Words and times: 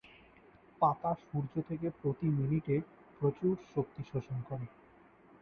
পাতা 0.81 1.11
সূর্য 1.21 1.53
থেকে 1.67 1.87
প্রতি 2.01 2.27
মিনিটে 2.29 2.75
প্রচুর 3.21 3.53
শক্তি 3.73 4.01
শোষণ 4.11 4.37
করে। 4.49 4.65